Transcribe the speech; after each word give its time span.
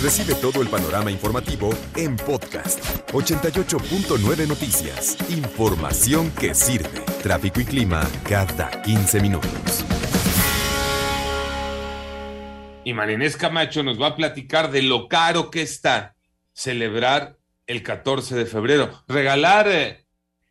Recibe 0.00 0.36
todo 0.40 0.62
el 0.62 0.68
panorama 0.68 1.10
informativo 1.10 1.70
en 1.96 2.14
podcast 2.14 2.78
88.9 3.10 4.46
Noticias. 4.46 5.18
Información 5.28 6.30
que 6.38 6.54
sirve. 6.54 7.00
Tráfico 7.20 7.60
y 7.60 7.64
clima 7.64 8.02
cada 8.22 8.80
15 8.82 9.20
minutos. 9.20 9.84
Y 12.84 12.94
Marinés 12.94 13.36
Camacho 13.36 13.82
nos 13.82 14.00
va 14.00 14.08
a 14.08 14.14
platicar 14.14 14.70
de 14.70 14.82
lo 14.82 15.08
caro 15.08 15.50
que 15.50 15.62
está 15.62 16.14
celebrar 16.52 17.36
el 17.66 17.82
14 17.82 18.36
de 18.36 18.46
febrero. 18.46 18.90
Regalar 19.08 19.66
eh, 19.68 20.04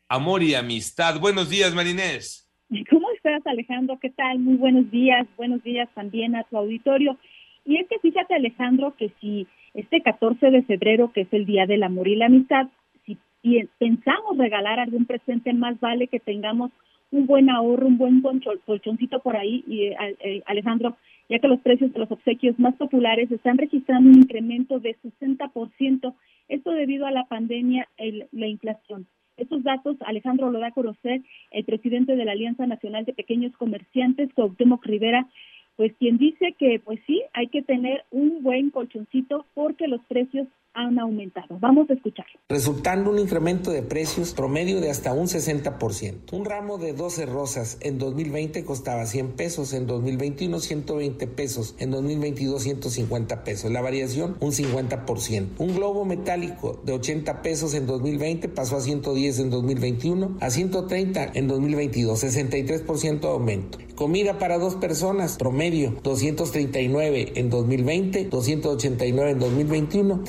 amor 0.09 0.43
y 0.43 0.55
amistad. 0.55 1.21
Buenos 1.21 1.49
días, 1.49 1.73
Marinés. 1.73 2.51
¿Cómo 2.89 3.09
estás, 3.11 3.47
Alejandro? 3.47 3.97
¿Qué 4.01 4.09
tal? 4.09 4.39
Muy 4.39 4.57
buenos 4.57 4.91
días. 4.91 5.25
Buenos 5.37 5.63
días 5.63 5.87
también 5.95 6.35
a 6.35 6.43
tu 6.43 6.57
auditorio. 6.57 7.17
Y 7.67 7.75
es 7.75 7.87
que 7.87 7.99
fíjate, 7.99 8.33
Alejandro, 8.33 8.95
que 8.97 9.11
si 9.19 9.45
este 9.73 10.01
14 10.01 10.51
de 10.51 10.63
febrero, 10.63 11.11
que 11.11 11.21
es 11.21 11.33
el 11.33 11.45
Día 11.45 11.65
del 11.65 11.83
Amor 11.83 12.07
y 12.07 12.15
la 12.15 12.27
Amistad, 12.27 12.67
si 13.05 13.17
pensamos 13.77 14.37
regalar 14.37 14.79
algún 14.79 15.05
presente, 15.05 15.53
más 15.53 15.79
vale 15.79 16.07
que 16.07 16.19
tengamos 16.19 16.71
un 17.11 17.27
buen 17.27 17.49
ahorro, 17.49 17.87
un 17.87 17.97
buen 17.97 18.21
colchoncito 18.65 19.19
por 19.19 19.35
ahí, 19.35 19.63
y 19.67 19.83
eh, 19.83 19.97
eh, 20.21 20.43
Alejandro, 20.45 20.97
ya 21.29 21.39
que 21.39 21.47
los 21.47 21.59
precios 21.59 21.93
de 21.93 21.99
los 21.99 22.11
obsequios 22.11 22.57
más 22.57 22.75
populares 22.75 23.29
están 23.31 23.57
registrando 23.57 24.09
un 24.09 24.17
incremento 24.17 24.79
de 24.79 24.95
60%, 25.01 26.13
esto 26.47 26.71
debido 26.71 27.05
a 27.05 27.11
la 27.11 27.25
pandemia 27.25 27.87
y 27.97 28.23
la 28.31 28.47
inflación. 28.47 29.07
Estos 29.35 29.63
datos, 29.63 29.97
Alejandro 30.05 30.49
lo 30.49 30.59
da 30.59 30.67
a 30.67 30.71
conocer 30.71 31.21
el 31.51 31.63
presidente 31.63 32.15
de 32.15 32.25
la 32.25 32.31
Alianza 32.31 32.65
Nacional 32.65 33.05
de 33.05 33.13
Pequeños 33.13 33.55
Comerciantes, 33.57 34.33
Cuauhtémoc 34.33 34.83
Rivera, 34.85 35.27
pues 35.77 35.93
quien 35.99 36.17
dice 36.17 36.55
que 36.59 36.81
pues 36.83 36.99
sí, 37.07 37.23
hay 37.33 37.47
que 37.47 37.61
tener 37.61 38.03
un 38.11 38.43
buen 38.43 38.71
colchoncito 38.71 39.45
porque 39.53 39.87
los 39.87 40.01
precios 40.05 40.47
han 40.77 40.99
aumentado. 40.99 41.57
Vamos 41.59 41.89
a 41.89 41.93
escuchar. 41.93 42.25
Resultando 42.47 43.09
un 43.09 43.17
incremento 43.17 43.71
de 43.71 43.81
precios 43.81 44.33
promedio 44.33 44.79
de 44.79 44.91
hasta 44.91 45.11
un 45.11 45.25
60%. 45.25 46.31
Un 46.31 46.45
ramo 46.45 46.77
de 46.77 46.93
12 46.93 47.25
rosas 47.25 47.79
en 47.81 47.97
2020 47.97 48.63
costaba 48.63 49.05
100 49.07 49.31
pesos, 49.31 49.73
en 49.73 49.87
2021 49.87 50.59
120 50.59 51.27
pesos, 51.27 51.75
en 51.79 51.91
2022 51.91 52.61
150 52.61 53.43
pesos. 53.43 53.71
La 53.71 53.81
variación 53.81 54.37
un 54.39 54.51
50%. 54.51 55.47
Un 55.57 55.75
globo 55.75 56.05
metálico 56.05 56.79
de 56.85 56.93
80 56.93 57.41
pesos 57.41 57.73
en 57.73 57.87
2020 57.87 58.47
pasó 58.47 58.77
a 58.77 58.81
110 58.81 59.39
en 59.39 59.49
2021, 59.49 60.37
a 60.39 60.49
130 60.51 61.31
en 61.33 61.47
2022, 61.47 62.23
63% 62.23 63.19
de 63.19 63.27
aumento. 63.27 63.79
Comida 63.97 64.37
para 64.37 64.59
dos 64.59 64.75
personas, 64.75 65.37
promedio 65.37 65.95
239 66.03 67.31
en 67.33 67.49
2020, 67.49 68.25
289 68.25 69.31
en 69.31 69.39
2021, 69.39 70.23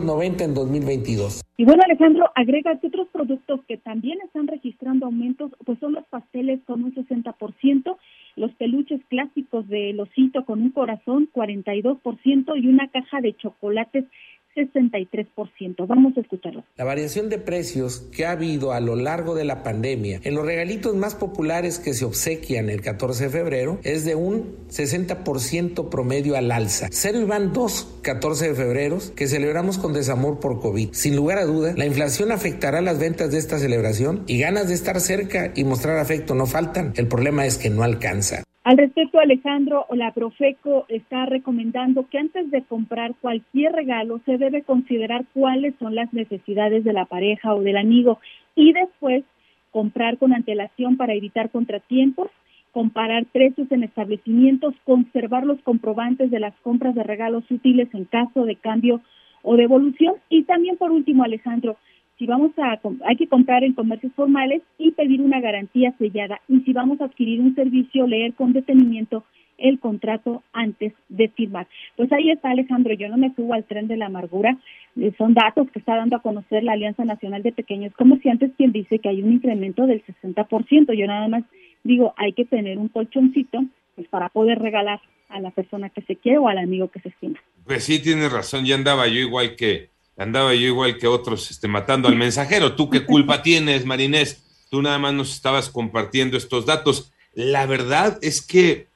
390 0.00 0.44
en 0.44 0.54
2022. 0.54 1.42
Y 1.56 1.64
bueno, 1.64 1.82
Alejandro, 1.84 2.28
agrega 2.34 2.78
que 2.80 2.88
otros 2.88 3.06
productos 3.12 3.60
que 3.68 3.76
también 3.76 4.18
están 4.24 4.48
registrando 4.48 5.06
aumentos, 5.06 5.52
pues 5.64 5.78
son 5.78 5.92
los 5.92 6.04
pasteles 6.06 6.60
con 6.66 6.82
un 6.82 6.92
60%, 6.92 7.96
los 8.36 8.52
peluches 8.54 9.00
clásicos 9.08 9.68
de 9.68 9.92
losito 9.92 10.44
con 10.44 10.62
un 10.62 10.70
corazón 10.70 11.28
42% 11.32 12.60
y 12.60 12.66
una 12.66 12.88
caja 12.88 13.20
de 13.20 13.36
chocolates 13.36 14.04
63%. 14.54 15.86
Vamos 15.86 16.16
a 16.16 16.20
escucharlo. 16.20 16.64
La 16.76 16.84
variación 16.84 17.28
de 17.28 17.38
precios 17.38 18.08
que 18.14 18.26
ha 18.26 18.32
habido 18.32 18.72
a 18.72 18.80
lo 18.80 18.96
largo 18.96 19.34
de 19.34 19.44
la 19.44 19.62
pandemia 19.62 20.20
en 20.22 20.34
los 20.34 20.46
regalitos 20.46 20.94
más 20.94 21.14
populares 21.14 21.78
que 21.78 21.94
se 21.94 22.04
obsequian 22.04 22.70
el 22.70 22.80
14 22.80 23.24
de 23.24 23.30
febrero 23.30 23.78
es 23.82 24.04
de 24.04 24.14
un 24.14 24.56
60% 24.68 25.88
promedio 25.88 26.36
al 26.36 26.50
alza. 26.50 26.88
Cero 26.90 27.20
y 27.20 27.24
van 27.24 27.52
dos 27.52 27.98
14 28.02 28.48
de 28.48 28.54
febrero 28.54 28.98
que 29.16 29.26
celebramos 29.26 29.78
con 29.78 29.92
desamor 29.92 30.40
por 30.40 30.60
COVID. 30.60 30.90
Sin 30.92 31.16
lugar 31.16 31.38
a 31.38 31.44
duda, 31.44 31.74
la 31.76 31.86
inflación 31.86 32.32
afectará 32.32 32.80
las 32.80 32.98
ventas 32.98 33.30
de 33.30 33.38
esta 33.38 33.58
celebración 33.58 34.24
y 34.26 34.38
ganas 34.38 34.68
de 34.68 34.74
estar 34.74 35.00
cerca 35.00 35.52
y 35.54 35.64
mostrar 35.64 35.98
afecto 35.98 36.34
no 36.34 36.46
faltan. 36.46 36.92
El 36.96 37.08
problema 37.08 37.46
es 37.46 37.58
que 37.58 37.70
no 37.70 37.82
alcanza. 37.82 38.44
Al 38.64 38.78
respecto, 38.78 39.20
Alejandro, 39.20 39.84
la 39.90 40.12
Profeco 40.12 40.86
está 40.88 41.26
recomendando 41.26 42.08
que 42.08 42.16
antes 42.16 42.50
de 42.50 42.62
comprar 42.62 43.14
cualquier 43.20 43.72
regalo 43.72 44.22
se 44.24 44.38
debe 44.38 44.62
considerar 44.62 45.26
cuáles 45.34 45.74
son 45.78 45.94
las 45.94 46.10
necesidades 46.14 46.82
de 46.82 46.94
la 46.94 47.04
pareja 47.04 47.54
o 47.54 47.60
del 47.60 47.76
amigo 47.76 48.20
y 48.54 48.72
después 48.72 49.22
comprar 49.70 50.16
con 50.16 50.32
antelación 50.32 50.96
para 50.96 51.12
evitar 51.12 51.50
contratiempos, 51.50 52.30
comparar 52.72 53.26
precios 53.26 53.70
en 53.70 53.84
establecimientos, 53.84 54.74
conservar 54.84 55.44
los 55.44 55.60
comprobantes 55.60 56.30
de 56.30 56.40
las 56.40 56.54
compras 56.62 56.94
de 56.94 57.02
regalos 57.02 57.44
útiles 57.50 57.88
en 57.92 58.06
caso 58.06 58.46
de 58.46 58.56
cambio 58.56 59.02
o 59.42 59.56
devolución. 59.56 60.14
Y 60.30 60.44
también 60.44 60.78
por 60.78 60.90
último, 60.90 61.22
Alejandro, 61.22 61.76
si 62.18 62.26
vamos 62.26 62.52
a, 62.58 62.80
hay 63.06 63.16
que 63.16 63.28
comprar 63.28 63.64
en 63.64 63.72
comercios 63.72 64.12
formales 64.14 64.62
y 64.78 64.92
pedir 64.92 65.20
una 65.20 65.40
garantía 65.40 65.94
sellada. 65.98 66.40
Y 66.48 66.60
si 66.60 66.72
vamos 66.72 67.00
a 67.00 67.06
adquirir 67.06 67.40
un 67.40 67.54
servicio, 67.54 68.06
leer 68.06 68.34
con 68.34 68.52
detenimiento 68.52 69.24
el 69.58 69.78
contrato 69.78 70.42
antes 70.52 70.92
de 71.08 71.28
firmar. 71.28 71.66
Pues 71.96 72.12
ahí 72.12 72.30
está 72.30 72.50
Alejandro, 72.50 72.92
yo 72.94 73.08
no 73.08 73.16
me 73.16 73.34
subo 73.34 73.54
al 73.54 73.64
tren 73.64 73.86
de 73.86 73.96
la 73.96 74.06
amargura, 74.06 74.58
eh, 75.00 75.12
son 75.16 75.34
datos 75.34 75.70
que 75.70 75.78
está 75.78 75.96
dando 75.96 76.16
a 76.16 76.22
conocer 76.22 76.64
la 76.64 76.72
Alianza 76.72 77.04
Nacional 77.04 77.42
de 77.42 77.52
Pequeños 77.52 77.92
Comerciantes, 77.94 78.50
quien 78.56 78.72
dice 78.72 78.98
que 78.98 79.08
hay 79.08 79.22
un 79.22 79.32
incremento 79.32 79.86
del 79.86 80.02
60%. 80.04 80.92
Yo 80.92 81.06
nada 81.06 81.28
más 81.28 81.44
digo, 81.84 82.14
hay 82.16 82.32
que 82.32 82.44
tener 82.44 82.78
un 82.78 82.88
colchoncito 82.88 83.64
pues, 83.94 84.08
para 84.08 84.28
poder 84.28 84.58
regalar 84.58 85.00
a 85.28 85.40
la 85.40 85.50
persona 85.50 85.88
que 85.88 86.02
se 86.02 86.16
quiere 86.16 86.38
o 86.38 86.48
al 86.48 86.58
amigo 86.58 86.88
que 86.88 87.00
se 87.00 87.08
estima. 87.08 87.38
Pues 87.64 87.84
sí, 87.84 88.02
tienes 88.02 88.32
razón, 88.32 88.64
ya 88.64 88.74
andaba 88.74 89.06
yo 89.08 89.20
igual 89.20 89.56
que 89.56 89.93
andaba 90.16 90.54
yo 90.54 90.66
igual 90.66 90.98
que 90.98 91.06
otros 91.06 91.50
este, 91.50 91.68
matando 91.68 92.08
al 92.08 92.16
mensajero. 92.16 92.74
¿Tú 92.74 92.90
qué 92.90 93.04
culpa 93.04 93.42
tienes, 93.42 93.84
Marinés? 93.84 94.42
Tú 94.70 94.82
nada 94.82 94.98
más 94.98 95.14
nos 95.14 95.32
estabas 95.32 95.68
compartiendo 95.68 96.36
estos 96.36 96.66
datos. 96.66 97.12
La 97.34 97.66
verdad 97.66 98.18
es 98.22 98.42
que 98.42 98.88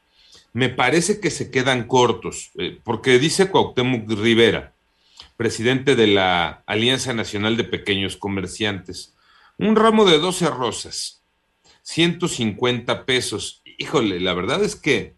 me 0.53 0.69
parece 0.69 1.21
que 1.21 1.31
se 1.31 1.51
quedan 1.51 1.87
cortos, 1.87 2.51
eh, 2.59 2.79
porque 2.83 3.19
dice 3.19 3.51
Cuauhtémoc 3.51 4.11
Rivera, 4.11 4.73
presidente 5.37 5.95
de 5.95 6.09
la 6.09 6.63
Alianza 6.67 7.13
Nacional 7.13 7.57
de 7.57 7.65
Pequeños 7.65 8.17
Comerciantes, 8.17 9.15
un 9.59 9.77
ramo 9.77 10.05
de 10.05 10.19
12 10.19 10.49
rosas, 10.51 11.23
150 11.83 13.05
pesos. 13.05 13.63
Híjole, 13.79 14.21
la 14.21 14.35
verdad 14.35 14.65
es 14.65 14.75
que 14.77 15.15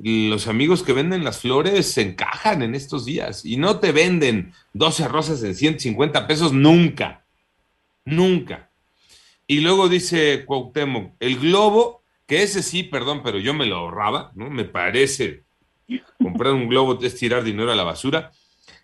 los 0.00 0.46
amigos 0.46 0.82
que 0.82 0.92
venden 0.92 1.24
las 1.24 1.40
flores 1.40 1.90
se 1.92 2.02
encajan 2.02 2.62
en 2.62 2.74
estos 2.74 3.04
días 3.04 3.44
y 3.44 3.56
no 3.56 3.80
te 3.80 3.92
venden 3.92 4.52
12 4.72 5.08
rosas 5.08 5.42
en 5.42 5.54
150 5.54 6.26
pesos 6.26 6.52
nunca, 6.52 7.24
nunca. 8.04 8.70
Y 9.46 9.60
luego 9.60 9.88
dice 9.88 10.44
Cuauhtémoc, 10.44 11.14
el 11.20 11.38
globo, 11.38 12.02
que 12.26 12.42
ese 12.42 12.62
sí, 12.62 12.82
perdón, 12.82 13.22
pero 13.24 13.38
yo 13.38 13.54
me 13.54 13.66
lo 13.66 13.76
ahorraba, 13.76 14.30
¿no? 14.34 14.50
Me 14.50 14.64
parece 14.64 15.44
comprar 16.22 16.52
un 16.52 16.68
globo 16.68 16.98
es 17.00 17.16
tirar 17.16 17.42
dinero 17.42 17.72
a 17.72 17.76
la 17.76 17.84
basura, 17.84 18.30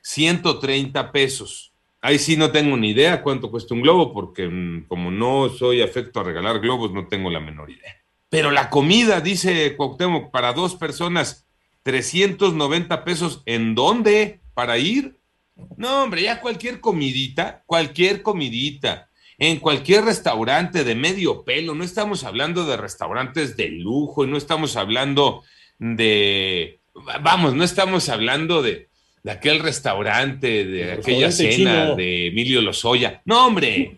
130 0.03 1.13
pesos. 1.13 1.73
Ahí 2.01 2.19
sí 2.19 2.37
no 2.37 2.51
tengo 2.51 2.77
ni 2.77 2.91
idea 2.91 3.23
cuánto 3.23 3.51
cuesta 3.51 3.75
un 3.75 3.83
globo, 3.83 4.13
porque 4.13 4.49
mm, 4.49 4.87
como 4.89 5.11
no 5.11 5.49
soy 5.49 5.83
afecto 5.83 6.21
a 6.21 6.25
regalar 6.25 6.61
globos, 6.61 6.93
no 6.93 7.07
tengo 7.07 7.31
la 7.31 7.41
menor 7.41 7.71
idea. 7.71 8.04
Pero 8.35 8.51
la 8.51 8.69
comida, 8.69 9.21
dice 9.21 9.77
Cuauhtémoc, 9.77 10.33
para 10.33 10.53
dos 10.53 10.75
personas, 10.75 11.47
390 11.85 13.05
pesos, 13.05 13.43
¿en 13.47 13.77
dónde? 13.77 14.41
¿Para 14.55 14.77
ir? 14.77 15.19
No, 15.77 16.03
hombre, 16.03 16.23
ya 16.23 16.41
cualquier 16.41 16.81
comidita, 16.81 17.63
cualquier 17.65 18.23
comidita, 18.23 19.09
en 19.39 19.61
cualquier 19.61 20.05
restaurante 20.05 20.83
de 20.83 20.97
medio 20.97 21.45
pelo, 21.45 21.77
no 21.77 21.85
estamos 21.85 22.25
hablando 22.25 22.67
de 22.67 22.77
restaurantes 22.77 23.57
de 23.57 23.69
lujo, 23.69 24.27
no 24.27 24.37
estamos 24.37 24.75
hablando 24.75 25.45
de, 25.79 26.81
vamos, 27.21 27.55
no 27.55 27.63
estamos 27.63 28.09
hablando 28.09 28.63
de, 28.63 28.89
de 29.23 29.31
aquel 29.31 29.61
restaurante, 29.61 30.65
de 30.65 30.91
aquella 30.91 31.31
cena 31.31 31.95
de 31.95 32.27
Emilio 32.27 32.63
Lozoya. 32.63 33.23
No, 33.27 33.47
hombre, 33.47 33.97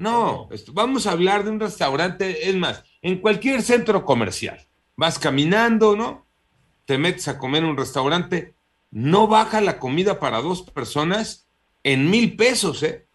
no, 0.00 0.48
vamos 0.72 1.06
a 1.06 1.12
hablar 1.12 1.44
de 1.44 1.50
un 1.50 1.60
restaurante, 1.60 2.48
es 2.48 2.56
más, 2.56 2.82
en 3.02 3.18
cualquier 3.18 3.60
centro 3.60 4.06
comercial. 4.06 4.58
Vas 4.96 5.18
caminando, 5.18 5.94
¿no? 5.94 6.26
Te 6.86 6.96
metes 6.96 7.28
a 7.28 7.36
comer 7.36 7.64
en 7.64 7.68
un 7.68 7.76
restaurante, 7.76 8.54
no 8.90 9.26
baja 9.26 9.60
la 9.60 9.78
comida 9.78 10.18
para 10.18 10.40
dos 10.40 10.62
personas 10.62 11.50
en 11.82 12.08
mil 12.08 12.34
pesos, 12.34 12.82
¿eh? 12.82 13.06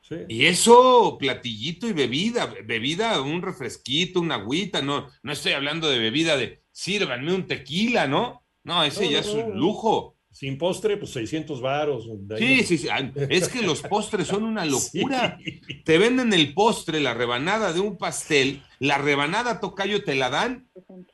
Sí. 0.00 0.16
Y 0.28 0.46
eso, 0.46 1.16
platillito 1.20 1.86
y 1.86 1.92
bebida, 1.92 2.52
bebida, 2.64 3.20
un 3.20 3.40
refresquito, 3.40 4.20
una 4.20 4.34
agüita, 4.34 4.82
no, 4.82 5.06
no 5.22 5.32
estoy 5.32 5.52
hablando 5.52 5.88
de 5.88 6.00
bebida 6.00 6.36
de 6.36 6.64
sírvanme 6.72 7.32
un 7.32 7.46
tequila, 7.46 8.08
¿no? 8.08 8.42
No, 8.64 8.82
ese 8.82 9.04
No, 9.04 9.10
ya 9.12 9.20
no, 9.20 9.28
es 9.28 9.34
un 9.34 9.56
lujo. 9.56 10.13
Sin 10.34 10.58
postre, 10.58 10.96
pues 10.96 11.12
600 11.12 11.60
varos. 11.60 12.08
Sí, 12.36 12.64
sí, 12.64 12.76
sí. 12.76 12.88
Es 13.30 13.48
que 13.48 13.62
los 13.62 13.82
postres 13.82 14.26
son 14.26 14.42
una 14.42 14.64
locura. 14.66 15.38
Sí. 15.44 15.60
Te 15.84 15.96
venden 15.96 16.32
el 16.32 16.52
postre, 16.54 16.98
la 16.98 17.14
rebanada 17.14 17.72
de 17.72 17.78
un 17.78 17.96
pastel, 17.96 18.60
la 18.80 18.98
rebanada 18.98 19.60
tocayo 19.60 20.02
te 20.02 20.16
la 20.16 20.30
dan 20.30 20.66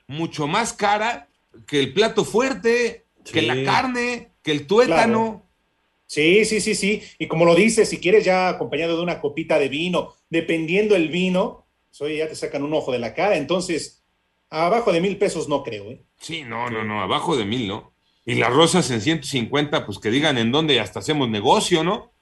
mucho 0.06 0.46
más 0.46 0.72
cara 0.72 1.28
que 1.66 1.80
el 1.80 1.92
plato 1.92 2.24
fuerte, 2.24 3.04
que 3.30 3.42
la 3.42 3.62
carne, 3.62 4.30
que 4.42 4.52
el 4.52 4.66
tuétano. 4.66 5.46
Sí, 6.06 6.46
sí, 6.46 6.62
sí, 6.62 6.74
sí. 6.74 7.02
Y 7.18 7.28
como 7.28 7.44
lo 7.44 7.54
dices, 7.54 7.90
si 7.90 7.98
quieres 7.98 8.24
ya 8.24 8.48
acompañado 8.48 8.96
de 8.96 9.02
una 9.02 9.20
copita 9.20 9.58
de 9.58 9.68
vino, 9.68 10.14
dependiendo 10.30 10.96
el 10.96 11.10
vino, 11.10 11.66
pues, 11.90 12.00
oye, 12.00 12.16
ya 12.16 12.28
te 12.28 12.36
sacan 12.36 12.62
un 12.62 12.72
ojo 12.72 12.90
de 12.90 12.98
la 12.98 13.12
cara. 13.12 13.36
Entonces, 13.36 14.02
abajo 14.48 14.92
de 14.92 15.02
mil 15.02 15.18
pesos 15.18 15.46
no 15.46 15.62
creo, 15.62 15.90
¿eh? 15.90 16.02
Sí, 16.18 16.42
no, 16.42 16.70
no, 16.70 16.84
no, 16.84 17.02
abajo 17.02 17.36
de 17.36 17.44
mil, 17.44 17.68
¿no? 17.68 17.92
Y 18.26 18.34
las 18.34 18.52
rosas 18.52 18.90
en 18.90 19.00
150, 19.00 19.86
pues 19.86 19.98
que 19.98 20.10
digan 20.10 20.38
en 20.38 20.52
dónde 20.52 20.78
hasta 20.80 20.98
hacemos 21.00 21.28
negocio, 21.28 21.82
¿no? 21.82 22.12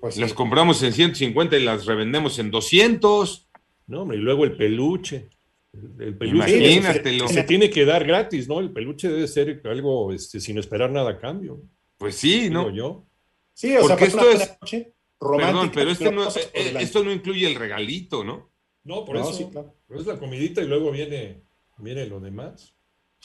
Pues 0.00 0.14
sí. 0.14 0.20
Las 0.20 0.32
compramos 0.32 0.82
en 0.82 0.92
150 0.92 1.56
y 1.56 1.64
las 1.64 1.84
revendemos 1.86 2.38
en 2.38 2.50
200. 2.50 3.48
No, 3.88 4.02
hombre, 4.02 4.18
y 4.18 4.20
luego 4.20 4.44
el 4.44 4.56
peluche. 4.56 5.28
El, 5.72 6.02
el 6.02 6.16
peluche 6.16 6.56
Imagínatelo. 6.58 7.28
se 7.28 7.42
tiene 7.42 7.68
que 7.70 7.84
dar 7.84 8.04
gratis, 8.06 8.48
¿no? 8.48 8.60
El 8.60 8.70
peluche 8.70 9.08
debe 9.08 9.26
ser 9.28 9.60
algo 9.64 10.12
este, 10.12 10.40
sin 10.40 10.58
esperar 10.58 10.90
nada 10.90 11.10
a 11.10 11.18
cambio. 11.18 11.60
Pues 11.98 12.14
sí, 12.14 12.48
¿no? 12.48 12.70
yo. 12.70 13.04
Sí, 13.52 13.76
o 13.76 13.86
sea, 13.86 13.96
Porque 13.96 14.06
para 14.12 14.22
una 14.22 14.32
esto 14.32 14.44
es- 14.44 14.58
noche 14.60 14.92
Perdón, 15.20 15.72
pero 15.74 15.90
este 15.90 16.12
no, 16.12 16.28
eh, 16.28 16.74
esto 16.78 17.02
no 17.02 17.10
incluye 17.10 17.44
el 17.48 17.56
regalito, 17.56 18.22
¿no? 18.22 18.48
No, 18.84 19.04
por 19.04 19.16
No, 19.16 19.22
eso. 19.22 19.32
sí, 19.32 19.46
claro. 19.50 19.74
Es 19.90 20.06
la 20.06 20.16
comidita 20.16 20.62
y 20.62 20.68
luego 20.68 20.92
viene, 20.92 21.40
viene 21.78 22.06
lo 22.06 22.20
demás. 22.20 22.72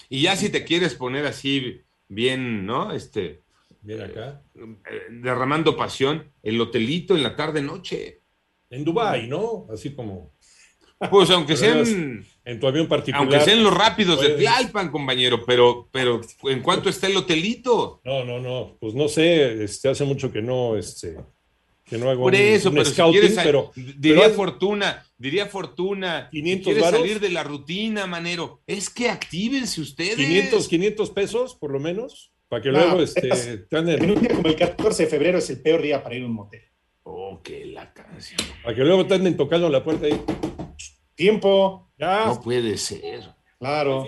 Y 0.09 0.23
ya 0.23 0.35
si 0.35 0.49
te 0.49 0.63
quieres 0.63 0.95
poner 0.95 1.27
así 1.27 1.81
bien, 2.07 2.65
¿no? 2.65 2.91
Este, 2.93 3.41
Viene 3.81 4.03
acá. 4.03 4.41
eh, 4.55 5.01
derramando 5.11 5.75
pasión, 5.75 6.31
el 6.41 6.59
hotelito 6.61 7.15
en 7.15 7.23
la 7.23 7.35
tarde-noche. 7.35 8.21
En 8.69 8.83
Dubái, 8.83 9.27
¿no? 9.27 9.67
Así 9.71 9.93
como 9.93 10.33
Pues 11.11 11.29
aunque 11.29 11.55
sean, 11.57 12.23
en 12.45 12.59
tu 12.59 12.67
avión 12.67 12.87
particular. 12.87 13.19
aunque 13.27 13.41
sean 13.41 13.63
los 13.63 13.73
rápidos 13.73 14.21
de. 14.21 14.29
Tlalpan, 14.35 14.89
compañero, 14.89 15.43
pero, 15.45 15.89
pero 15.91 16.21
¿en 16.43 16.61
cuánto 16.61 16.89
está 16.89 17.07
el 17.07 17.17
hotelito? 17.17 18.01
No, 18.05 18.23
no, 18.23 18.39
no. 18.39 18.77
Pues 18.79 18.93
no 18.95 19.07
sé, 19.07 19.63
este, 19.63 19.89
hace 19.89 20.05
mucho 20.05 20.31
que 20.31 20.41
no, 20.41 20.75
este, 20.77 21.17
que 21.93 22.03
no 22.03 22.09
hago 22.09 22.23
Por 22.23 22.33
un- 22.33 22.39
eso, 22.39 22.69
un 22.69 22.75
pero 22.75 22.85
si 22.85 22.91
scouting, 22.93 23.19
quieres, 23.21 23.39
pero, 23.43 23.71
diría 23.75 24.23
pero- 24.23 24.33
Fortuna, 24.35 25.05
diría 25.17 25.45
Fortuna, 25.45 26.27
500 26.31 26.65
quieres 26.65 26.83
varos. 26.83 26.99
salir 27.01 27.19
de 27.19 27.29
la 27.29 27.43
rutina, 27.43 28.07
manero, 28.07 28.61
es 28.67 28.89
que 28.89 29.09
actívense 29.09 29.81
ustedes. 29.81 30.15
500, 30.15 30.67
500 30.67 31.09
pesos, 31.11 31.55
por 31.55 31.71
lo 31.71 31.79
menos, 31.79 32.31
para 32.47 32.61
que 32.61 32.71
No, 32.71 32.79
luego 32.79 33.01
este, 33.01 33.27
es- 33.29 33.59
anden- 33.71 34.09
un 34.11 34.21
día 34.21 34.35
como 34.35 34.47
el 34.47 34.55
14 34.55 35.03
de 35.03 35.09
febrero 35.09 35.37
es 35.37 35.49
el 35.49 35.61
peor 35.61 35.81
día 35.81 36.01
para 36.03 36.15
ir 36.15 36.23
a 36.23 36.25
un 36.25 36.33
motel. 36.33 36.61
Oh, 37.03 37.41
que 37.43 37.65
la 37.65 37.93
canción. 37.93 38.39
para 38.63 38.75
que 38.75 38.81
luego 38.83 39.05
te 39.05 39.15
anden 39.15 39.35
tocando 39.35 39.67
la 39.69 39.83
puerta 39.83 40.05
ahí. 40.05 40.19
Tiempo, 41.15 41.91
Ya, 41.97 42.25
No 42.25 42.41
puede 42.41 42.77
ser. 42.77 43.21
claro. 43.59 44.05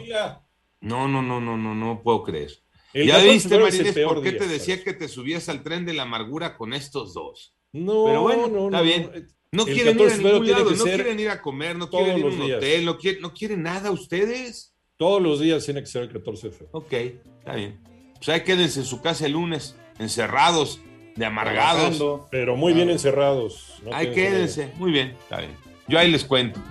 No, 0.81 1.07
no, 1.07 1.21
no, 1.21 1.39
no, 1.39 1.55
no, 1.57 1.73
no 1.75 2.01
puedo 2.03 2.23
creer. 2.23 2.51
El 2.93 3.07
ya 3.07 3.15
14 3.15 3.27
de 3.27 3.33
viste, 3.33 3.57
Marínez, 3.59 4.05
por 4.07 4.23
qué 4.23 4.29
día, 4.31 4.39
te 4.39 4.47
decía 4.47 4.75
¿sabes? 4.75 4.83
que 4.85 4.93
te 4.93 5.07
subías 5.07 5.49
al 5.49 5.63
tren 5.63 5.85
de 5.85 5.93
la 5.93 6.03
amargura 6.03 6.57
con 6.57 6.73
estos 6.73 7.13
dos. 7.13 7.54
No, 7.75 8.05
Pero 8.05 8.21
bueno, 8.21 8.47
no, 8.47 8.65
está 8.65 8.77
no, 8.77 8.83
bien. 8.83 9.27
no. 9.51 9.65
Quieren 9.65 9.99
ir 9.99 10.07
14 10.07 10.13
a 10.13 10.17
ningún 10.31 10.49
lado, 10.51 10.71
no 10.71 10.83
quieren 10.83 11.19
ir 11.19 11.29
a 11.29 11.41
comer, 11.41 11.75
no 11.75 11.89
quieren 11.89 12.17
ir 12.19 12.23
a 12.23 12.27
un 12.27 12.39
días. 12.39 12.57
hotel, 12.57 12.85
no 12.85 12.97
quieren, 12.97 13.21
no 13.21 13.33
quieren 13.33 13.63
nada 13.63 13.91
ustedes. 13.91 14.73
Todos 14.97 15.21
los 15.21 15.39
días 15.41 15.65
tiene 15.65 15.81
que 15.81 15.87
ser 15.87 16.03
el 16.03 16.09
14 16.11 16.47
de 16.47 16.53
febrero. 16.53 16.69
Ok, 16.77 16.93
está 16.93 17.55
bien. 17.55 17.79
Pues 18.15 18.29
ahí 18.29 18.41
quédense 18.43 18.79
en 18.79 18.85
su 18.85 19.01
casa 19.01 19.25
el 19.25 19.33
lunes, 19.33 19.75
encerrados, 19.99 20.79
de 21.15 21.25
amargados. 21.25 21.97
Trabajando. 21.97 22.27
Pero 22.31 22.55
muy 22.55 22.73
bien 22.73 22.89
encerrados. 22.89 23.73
no 23.83 23.93
Ahí 23.93 24.11
quédense. 24.13 24.71
Muy 24.77 24.91
bien, 24.91 25.09
está 25.21 25.39
bien. 25.41 25.51
Yo 25.87 25.99
ahí 25.99 26.09
les 26.09 26.23
cuento. 26.23 26.61